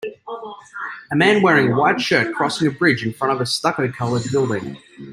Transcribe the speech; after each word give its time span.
A 1.11 1.15
man 1.15 1.43
wearing 1.43 1.71
a 1.71 1.75
white 1.77 2.01
shirt 2.01 2.33
crossing 2.33 2.67
a 2.67 2.71
bridge 2.71 3.05
in 3.05 3.13
front 3.13 3.33
of 3.35 3.39
a 3.39 3.45
stucco 3.45 3.87
colored 3.91 4.23
building. 4.31 4.77